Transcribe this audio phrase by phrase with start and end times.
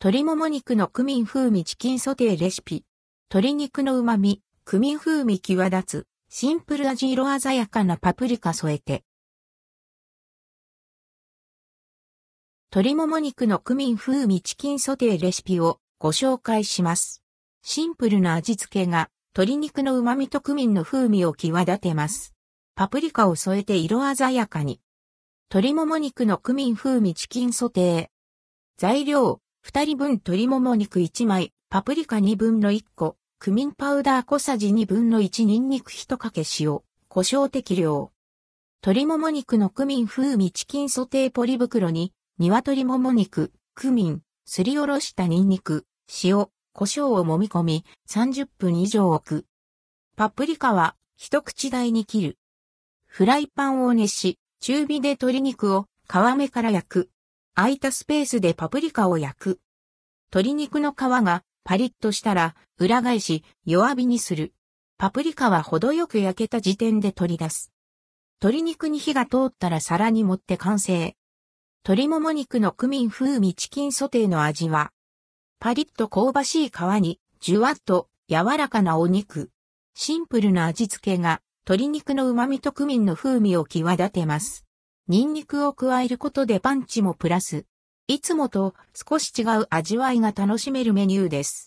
[0.00, 2.84] 鶏もも肉のクミン風味チキンソテーレシピ。
[3.32, 9.02] 鶏肉の旨味、クミン風味際立つ、シンプル味色鮮やかなパプリカ添えて。
[12.70, 17.24] 鶏もも肉のクミン風味チキンソテーレシピをご紹介します。
[17.64, 22.36] シンプルな味付けが鶏肉の旨味とクミンの風味を際立てます。
[22.76, 24.80] パプリカを添えて色鮮やかに。
[25.50, 28.06] 鶏もも肉のクミン風味チキンソテー。
[28.76, 38.10] 材料、2人分鶏もも肉1枚、パプリカ2分の1個、クミンパウダー小さじ2分の1ニンニク1かけ塩、胡椒適量。
[38.82, 45.86] 鶏もも肉のクミン風味チキンソテーポリ袋に、鶏もも肉、クミン、すりおろしたニンニク、
[46.24, 49.46] 塩、胡椒を揉み込み、30分以上置く。
[50.16, 52.38] パプリカは、一口大に切る。
[53.06, 57.10] フライパンを熱し、中火で鶏肉を皮目から焼く。
[57.54, 59.60] 空いたスペースでパプリカを焼く。
[60.32, 64.54] 鶏肉の皮がパリッとしたら裏返し弱火にする。
[64.96, 67.72] パプリカは程よく焼けた時点で取り出す。
[68.40, 71.16] 鶏肉に火が通ったら皿に盛って完成。
[71.84, 74.92] 鶏もも肉のクミン風味チキンソテーの味は、
[75.58, 79.50] パリッと香ばしい皮に、じゅわっと柔らかなお肉。
[79.94, 84.64] シンプルな味付けが鶏肉の旨味とクミンの風味を際立てます。
[85.08, 87.64] ニンニクを加えることでパンチもプラス。
[88.08, 91.66] いつもと少し違う味わいが楽しめるメニューです。